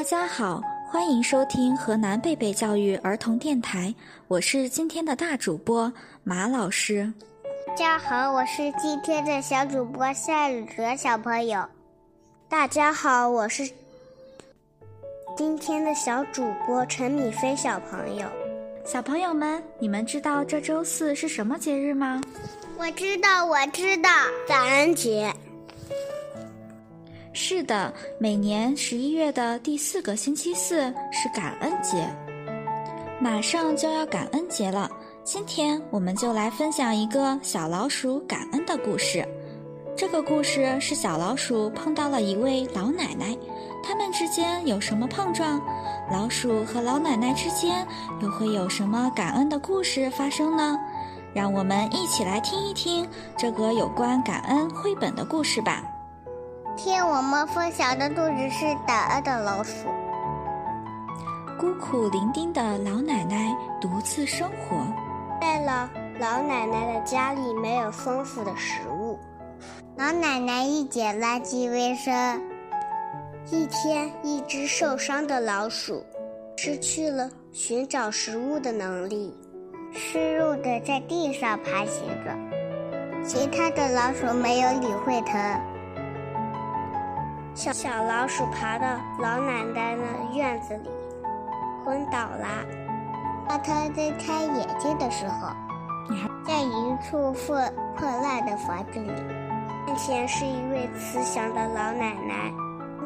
[0.00, 3.94] 大家好，欢迎收听河南贝贝教育儿童电台，
[4.28, 5.92] 我是今天的大主播
[6.24, 7.12] 马老师。
[7.66, 11.62] 大家好，我是今天的小主播夏雨哲小朋友。
[12.48, 13.70] 大家好，我是
[15.36, 18.26] 今天的小主播陈米飞小朋友。
[18.86, 22.22] 小朋友们，你们知道这周四是什么节日吗？
[22.78, 24.08] 我知道，我知道，
[24.48, 25.30] 感恩节。
[27.32, 32.04] 是的，每年十一月的第四个星期四是感恩节。
[33.20, 34.90] 马上就要感恩节了，
[35.22, 39.26] 今天我们就来分享一个小老鼠感恩的故事。
[39.96, 43.36] 这个故事是小老鼠碰到了一位老奶奶，
[43.80, 45.60] 他们之间有什么碰撞？
[46.10, 47.86] 老鼠和老奶奶之间
[48.20, 50.76] 又会有什么感恩的故事发生呢？
[51.32, 53.08] 让我们一起来听一听
[53.38, 55.84] 这个有关感恩绘本的故事吧。
[56.82, 59.86] 听我们分享的故事是胆饿的老鼠。
[61.58, 64.86] 孤苦伶仃的老奶奶独自生活，
[65.42, 69.18] 在了老奶奶的家里没有丰富的食物。
[69.98, 72.40] 老奶奶一捡垃圾为生。
[73.50, 76.02] 一天，一只受伤的老鼠
[76.56, 79.36] 失去了寻找食物的能力，
[79.92, 82.34] 失落的在地上爬行着。
[83.22, 85.60] 其他的老鼠没有理会它。
[87.60, 88.86] 小小老鼠爬到
[89.18, 90.02] 老奶奶的
[90.34, 90.88] 院子里，
[91.84, 92.46] 昏倒了。
[93.46, 95.50] 当它睁开眼睛的时候，
[96.42, 97.62] 在一处破
[97.94, 99.12] 破烂的房子里，
[99.84, 102.50] 面前是一位慈祥的老奶奶。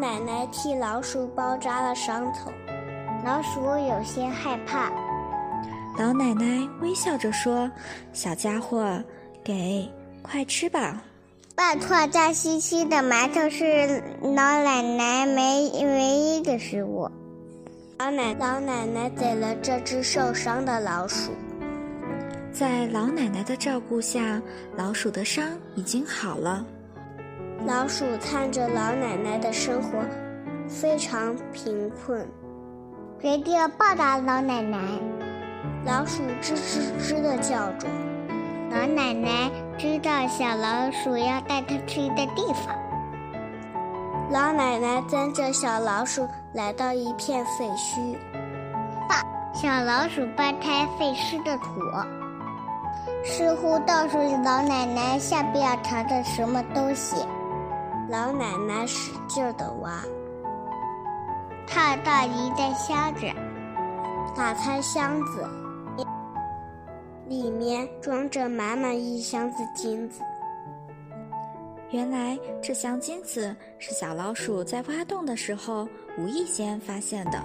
[0.00, 2.52] 奶奶替老鼠包扎了伤口，
[3.24, 4.88] 老鼠有些害怕。
[5.98, 6.44] 老奶奶
[6.80, 7.68] 微笑着说
[8.14, 9.02] ：“小家伙，
[9.42, 11.02] 给，快吃吧。”
[11.56, 17.08] 半块脏兮兮的馒头是老奶奶唯唯一的食物。
[18.00, 21.30] 老奶老奶奶给了这只受伤的老鼠。
[22.50, 24.42] 在老奶奶的照顾下，
[24.76, 26.66] 老鼠的伤已经好了。
[27.64, 30.00] 老鼠看着老奶奶的生活
[30.68, 32.26] 非常贫困，
[33.20, 34.78] 决定报答老奶奶。
[35.86, 37.86] 老鼠吱吱吱地叫着。
[38.70, 42.74] 老奶奶知道小老鼠要带它去的地方。
[44.30, 48.16] 老奶奶跟着小老鼠来到一片废墟，
[49.52, 51.64] 小老鼠扒开废墟的土，
[53.24, 57.16] 似乎告诉老奶奶下边要藏着什么东西。
[58.08, 59.90] 老奶奶使劲的挖，
[61.66, 63.26] 看到一袋箱子，
[64.36, 65.63] 打开箱子。
[67.26, 70.22] 里面装着满满一箱子金子。
[71.90, 77.40] 原来这箱金子是小老鼠在挖洞的时候无意间发现的。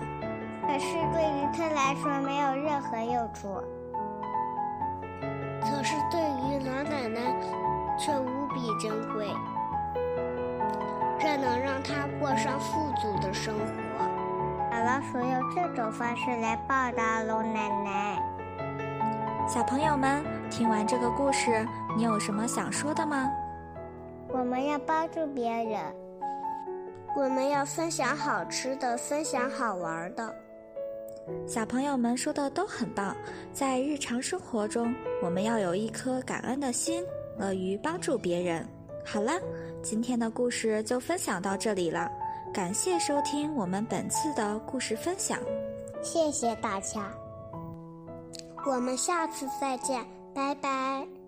[0.67, 3.61] 可是对于它来说没有任何用处。
[5.61, 7.19] 可是对于老奶奶
[7.97, 9.27] 却无比珍贵，
[11.19, 13.63] 这能让她过上富足的生活。
[14.71, 18.38] 小老鼠用这种方式来报答老奶奶。
[19.51, 21.67] 小朋友们，听完这个故事，
[21.97, 23.27] 你有什么想说的吗？
[24.27, 25.83] 我们要帮助别人，
[27.17, 30.31] 我们要分享好吃的，分享好玩的。
[31.47, 33.17] 小朋友们说的都很棒，
[33.51, 34.93] 在日常生活中，
[35.23, 37.03] 我们要有一颗感恩的心，
[37.35, 38.63] 乐于帮助别人。
[39.03, 39.31] 好了，
[39.81, 42.07] 今天的故事就分享到这里了，
[42.53, 45.39] 感谢收听我们本次的故事分享，
[46.03, 47.11] 谢谢大家。
[48.69, 51.18] 我们下次再见，拜拜。